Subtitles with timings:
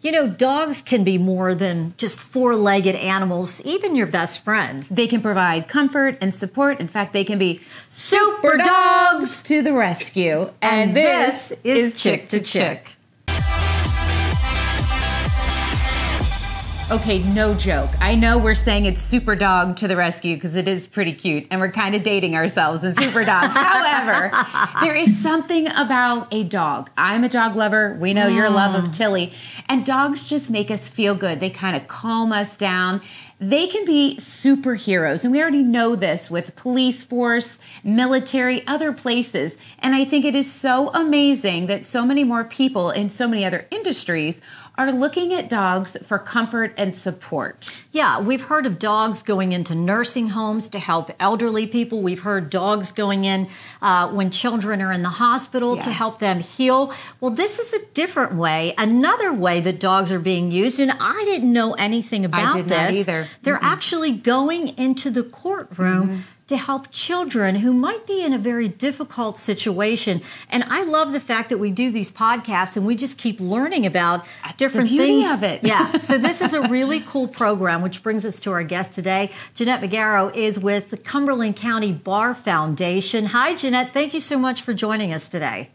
[0.00, 4.82] you know, dogs can be more than just four legged animals, even your best friend.
[4.84, 6.80] They can provide comfort and support.
[6.80, 10.50] In fact, they can be super dogs to the rescue.
[10.62, 12.84] And, and this, this, is Chick to Chick.
[12.84, 12.95] chick.
[16.88, 17.90] Okay, no joke.
[18.00, 21.48] I know we're saying it's Super Dog to the rescue because it is pretty cute
[21.50, 23.50] and we're kind of dating ourselves in Super Dog.
[23.56, 24.30] However,
[24.80, 26.88] there is something about a dog.
[26.96, 27.98] I'm a dog lover.
[28.00, 28.36] We know mm.
[28.36, 28.96] your love of mm.
[28.96, 29.32] Tilly.
[29.68, 31.40] And dogs just make us feel good.
[31.40, 33.00] They kind of calm us down.
[33.40, 35.24] They can be superheroes.
[35.24, 39.56] And we already know this with police force, military, other places.
[39.80, 43.44] And I think it is so amazing that so many more people in so many
[43.44, 44.40] other industries
[44.78, 47.82] are looking at dogs for comfort and support.
[47.92, 52.02] Yeah, we've heard of dogs going into nursing homes to help elderly people.
[52.02, 53.48] We've heard dogs going in
[53.80, 55.82] uh, when children are in the hospital yeah.
[55.82, 56.92] to help them heal.
[57.20, 61.24] Well, this is a different way, another way that dogs are being used, and I
[61.24, 62.68] didn't know anything about this.
[62.68, 63.28] Not either.
[63.42, 63.64] They're mm-hmm.
[63.64, 66.08] actually going into the courtroom.
[66.08, 70.22] Mm-hmm to help children who might be in a very difficult situation.
[70.48, 73.84] And I love the fact that we do these podcasts and we just keep learning
[73.84, 74.24] about
[74.56, 75.30] different the things.
[75.30, 75.64] of it.
[75.64, 75.98] yeah.
[76.06, 79.32] So this is a really cool program, which brings us to our guest today.
[79.54, 83.26] Jeanette Magaro is with the Cumberland County Bar Foundation.
[83.26, 83.92] Hi, Jeanette.
[83.92, 85.70] Thank you so much for joining us today.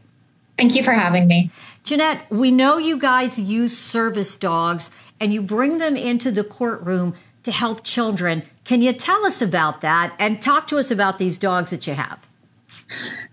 [0.58, 1.52] Thank you for having me.
[1.84, 7.16] Jeanette, we know you guys use service dogs and you bring them into the courtroom
[7.44, 8.44] to help children.
[8.64, 11.94] Can you tell us about that and talk to us about these dogs that you
[11.94, 12.20] have?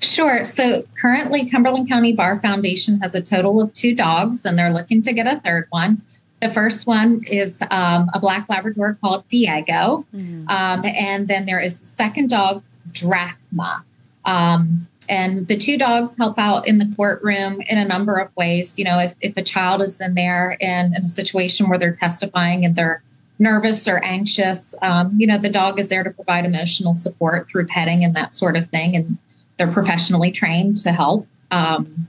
[0.00, 0.44] Sure.
[0.44, 5.02] So currently, Cumberland County Bar Foundation has a total of two dogs, and they're looking
[5.02, 6.00] to get a third one.
[6.40, 10.06] The first one is um, a black Labrador called Diego.
[10.14, 10.48] Mm-hmm.
[10.48, 12.62] Um, and then there is a second dog,
[12.92, 13.82] Drachma.
[14.24, 18.78] Um, and the two dogs help out in the courtroom in a number of ways.
[18.78, 21.94] You know, if, if a child is in there and in a situation where they're
[21.94, 23.02] testifying and they're
[23.38, 27.66] nervous or anxious, um, you know, the dog is there to provide emotional support through
[27.66, 28.96] petting and that sort of thing.
[28.96, 29.16] And
[29.56, 31.26] they're professionally trained to help.
[31.50, 32.08] Um,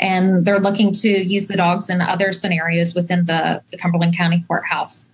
[0.00, 4.42] and they're looking to use the dogs in other scenarios within the, the Cumberland County
[4.46, 5.10] Courthouse.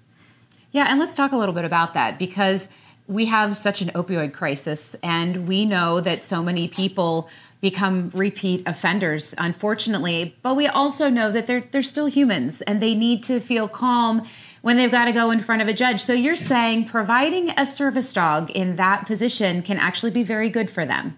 [0.72, 2.68] Yeah, and let's talk a little bit about that because
[3.08, 7.28] we have such an opioid crisis, and we know that so many people
[7.60, 10.34] become repeat offenders, unfortunately.
[10.42, 14.28] But we also know that they're they're still humans, and they need to feel calm
[14.66, 16.02] when they've got to go in front of a judge.
[16.02, 20.68] So you're saying providing a service dog in that position can actually be very good
[20.68, 21.16] for them.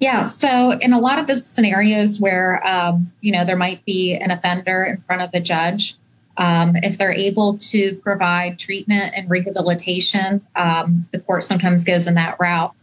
[0.00, 0.26] Yeah.
[0.26, 4.32] So in a lot of the scenarios where um, you know there might be an
[4.32, 5.94] offender in front of the judge,
[6.38, 12.14] um, if they're able to provide treatment and rehabilitation, um, the court sometimes goes in
[12.14, 12.74] that route.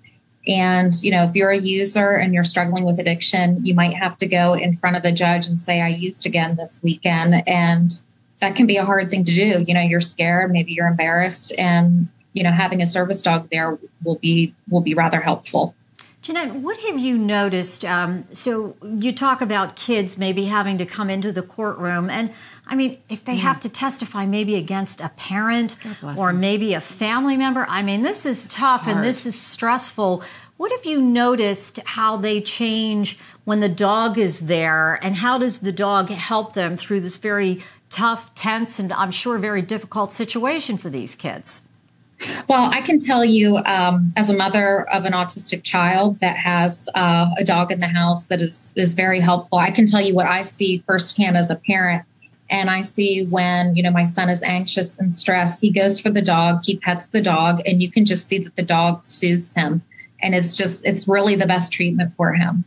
[0.48, 4.16] And you know, if you're a user and you're struggling with addiction, you might have
[4.16, 7.92] to go in front of a judge and say, "I used again this weekend," and
[8.40, 9.64] that can be a hard thing to do.
[9.68, 13.78] You know, you're scared, maybe you're embarrassed, and you know, having a service dog there
[14.04, 15.76] will be will be rather helpful.
[16.22, 17.86] Jeanette, what have you noticed?
[17.86, 22.32] Um, so you talk about kids maybe having to come into the courtroom, and
[22.66, 25.76] I mean, if they mm have to testify maybe against a parent
[26.18, 28.98] or maybe a family member, I mean, this is tough Hard.
[28.98, 30.24] and this is stressful.
[30.58, 35.60] What have you noticed how they change when the dog is there, and how does
[35.60, 40.78] the dog help them through this very tough, tense, and I'm sure very difficult situation
[40.78, 41.64] for these kids?
[42.48, 46.88] Well, I can tell you, um, as a mother of an autistic child that has
[46.96, 49.58] uh, a dog in the house that is is very helpful.
[49.58, 52.04] I can tell you what I see firsthand as a parent,
[52.50, 55.62] and I see when you know my son is anxious and stressed.
[55.62, 58.56] He goes for the dog, he pets the dog, and you can just see that
[58.56, 59.82] the dog soothes him,
[60.22, 62.64] and it's just it's really the best treatment for him.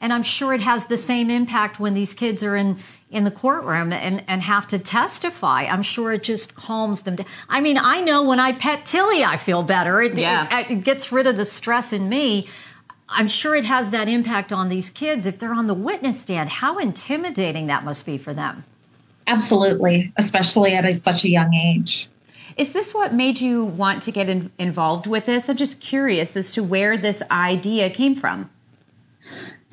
[0.00, 2.78] And I'm sure it has the same impact when these kids are in
[3.10, 5.62] in the courtroom and, and have to testify.
[5.64, 7.26] I'm sure it just calms them down.
[7.48, 10.02] I mean, I know when I pet Tilly, I feel better.
[10.02, 10.60] It, yeah.
[10.60, 12.48] it, it gets rid of the stress in me.
[13.08, 15.26] I'm sure it has that impact on these kids.
[15.26, 18.64] If they're on the witness stand, how intimidating that must be for them.
[19.28, 22.08] Absolutely, especially at a, such a young age.
[22.56, 25.48] Is this what made you want to get in, involved with this?
[25.48, 28.50] I'm just curious as to where this idea came from.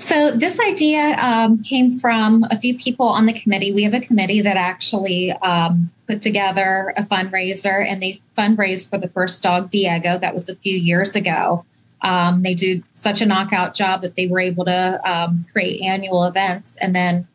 [0.03, 3.71] So, this idea um, came from a few people on the committee.
[3.71, 8.97] We have a committee that actually um, put together a fundraiser and they fundraised for
[8.97, 10.17] the first dog, Diego.
[10.17, 11.63] That was a few years ago.
[12.01, 16.25] Um, they do such a knockout job that they were able to um, create annual
[16.25, 17.25] events and then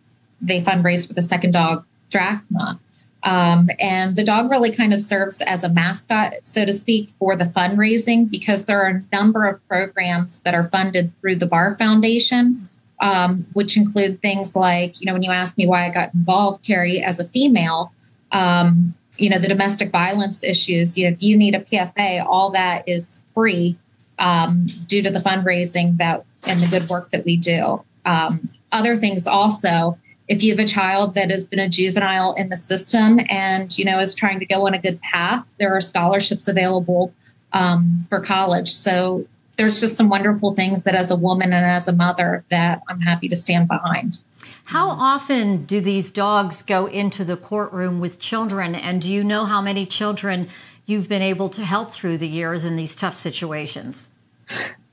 [0.42, 2.78] they fundraised for the second dog, Drachma.
[3.24, 7.34] Um, and the dog really kind of serves as a mascot, so to speak, for
[7.34, 11.76] the fundraising because there are a number of programs that are funded through the Bar
[11.76, 12.68] Foundation
[13.00, 16.64] um, which include things like, you know, when you ask me why I got involved,
[16.64, 17.92] Carrie, as a female,
[18.32, 22.50] um, you know, the domestic violence issues, you know, if you need a PFA, all
[22.50, 23.76] that is free
[24.18, 27.82] um, due to the fundraising that and the good work that we do.
[28.04, 29.98] Um, other things also,
[30.28, 33.84] if you have a child that has been a juvenile in the system and you
[33.84, 37.12] know is trying to go on a good path, there are scholarships available
[37.52, 38.70] um, for college.
[38.70, 39.26] So
[39.56, 43.00] there's just some wonderful things that as a woman and as a mother that I'm
[43.00, 44.20] happy to stand behind.
[44.64, 48.74] How often do these dogs go into the courtroom with children?
[48.74, 50.48] And do you know how many children
[50.84, 54.10] you've been able to help through the years in these tough situations?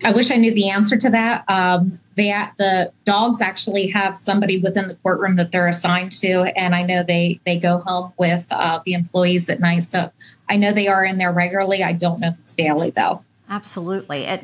[0.03, 1.45] I wish I knew the answer to that.
[1.49, 6.75] Um, they, the dogs actually have somebody within the courtroom that they're assigned to, and
[6.75, 9.83] I know they they go home with uh, the employees at night.
[9.83, 10.11] So
[10.49, 11.83] I know they are in there regularly.
[11.83, 13.23] I don't know if it's daily though.
[13.49, 14.25] Absolutely.
[14.25, 14.41] It,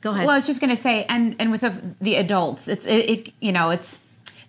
[0.00, 0.26] go ahead.
[0.26, 3.10] Well, I was just going to say, and and with the, the adults, it's it,
[3.10, 3.98] it you know it's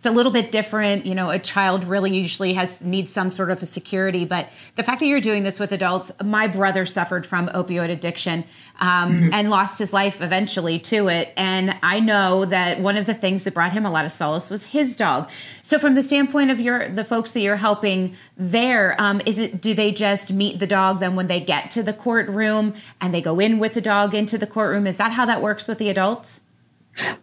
[0.06, 1.08] it's a little bit different.
[1.08, 4.84] You know, a child really usually has needs some sort of a security, but the
[4.84, 8.46] fact that you're doing this with adults, my brother suffered from opioid addiction
[8.80, 9.34] um, mm-hmm.
[9.34, 11.34] and lost his life eventually to it.
[11.38, 14.52] And I know that one of the things that brought him a lot of solace
[14.52, 15.28] was his dog.
[15.64, 19.60] So, from the standpoint of your the folks that you're helping there, um, is it
[19.60, 23.24] do they just meet the dog then when they get to the courtroom and they
[23.24, 24.86] go in with the dog into the courtroom?
[24.86, 26.42] Is that how that works with the adults?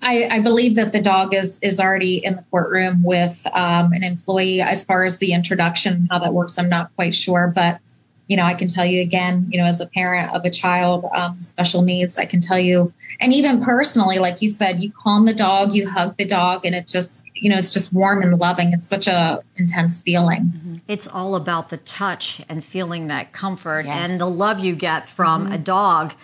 [0.02, 4.02] I, I, believe that the dog is is already in the courtroom with um, an
[4.02, 4.60] employee.
[4.60, 7.50] As far as the introduction, how that works, I'm not quite sure.
[7.54, 7.80] But
[8.28, 11.04] you know, I can tell you again, you know, as a parent of a child
[11.14, 15.24] um, special needs, I can tell you, and even personally, like you said, you calm
[15.24, 18.38] the dog, you hug the dog, and it just, you know, it's just warm and
[18.38, 18.72] loving.
[18.72, 20.44] It's such a intense feeling.
[20.44, 20.75] Mm-hmm.
[20.88, 24.08] It's all about the touch and feeling that comfort yes.
[24.08, 25.54] and the love you get from mm-hmm.
[25.54, 26.14] a dog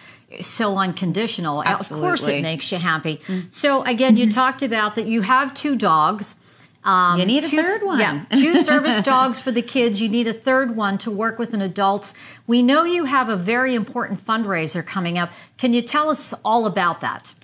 [0.40, 1.62] so unconditional.
[1.62, 2.08] Absolutely.
[2.08, 3.16] Of course, it makes you happy.
[3.26, 3.48] Mm-hmm.
[3.50, 6.36] So, again, you talked about that you have two dogs.
[6.84, 7.98] Um, you need a two, third one.
[7.98, 10.00] Yeah, two service dogs for the kids.
[10.00, 12.12] You need a third one to work with an adult.
[12.46, 15.30] We know you have a very important fundraiser coming up.
[15.56, 17.34] Can you tell us all about that?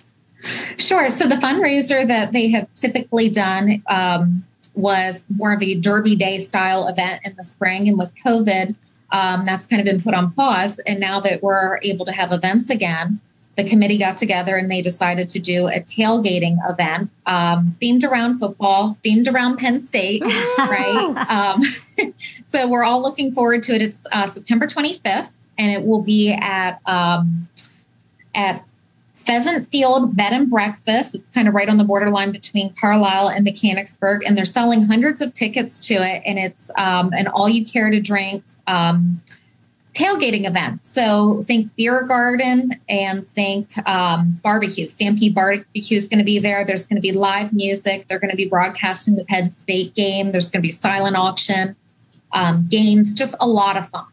[0.77, 1.09] Sure.
[1.09, 4.45] So, the fundraiser that they have typically done um,
[4.75, 7.87] was more of a Derby Day style event in the spring.
[7.89, 8.77] And with COVID,
[9.11, 10.79] um, that's kind of been put on pause.
[10.79, 13.19] And now that we're able to have events again,
[13.55, 18.39] the committee got together and they decided to do a tailgating event um, themed around
[18.39, 20.23] football, themed around Penn State,
[20.57, 21.13] right?
[21.29, 21.63] Um,
[22.43, 23.81] so we're all looking forward to it.
[23.81, 27.47] It's uh, September 25th, and it will be at um,
[28.33, 28.67] at
[29.25, 31.15] Pheasant Field Bed and Breakfast.
[31.15, 35.21] It's kind of right on the borderline between Carlisle and Mechanicsburg, and they're selling hundreds
[35.21, 36.21] of tickets to it.
[36.25, 39.21] And it's um, an all you care to drink um,
[39.95, 40.85] tailgating event.
[40.85, 44.85] So think beer garden and think um, barbecue.
[44.85, 46.65] Stampede Barbecue is going to be there.
[46.65, 48.07] There's going to be live music.
[48.07, 50.31] They're going to be broadcasting the Penn State game.
[50.31, 51.75] There's going to be silent auction,
[52.33, 54.05] um, games, just a lot of fun.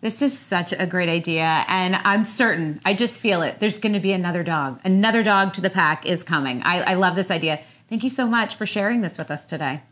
[0.00, 1.66] This is such a great idea.
[1.68, 3.60] And I'm certain, I just feel it.
[3.60, 4.80] There's going to be another dog.
[4.82, 6.62] Another dog to the pack is coming.
[6.62, 7.60] I, I love this idea.
[7.90, 9.82] Thank you so much for sharing this with us today.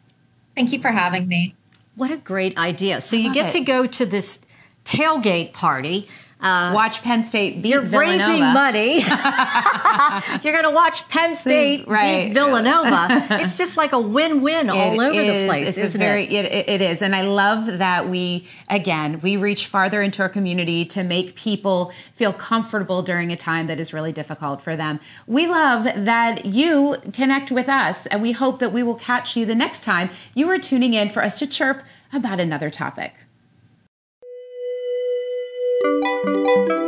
[0.56, 1.54] Thank you for having me.
[1.94, 3.02] What a great idea.
[3.02, 3.58] So, you get it.
[3.58, 4.38] to go to this
[4.85, 6.08] tailgate party.
[6.40, 8.12] Uh, watch Penn State beat You're Villanova.
[8.12, 9.00] raising money.
[10.44, 12.26] you're going to watch Penn State right.
[12.26, 13.26] beat Villanova.
[13.42, 16.44] it's just like a win-win all over is, the place, it's isn't very, it?
[16.44, 20.85] It, it is, and I love that we again we reach farther into our community
[20.87, 25.00] to make people feel comfortable during a time that is really difficult for them.
[25.26, 29.44] We love that you connect with us, and we hope that we will catch you
[29.44, 31.82] the next time you are tuning in for us to chirp
[32.12, 33.12] about another topic.
[36.25, 36.88] Música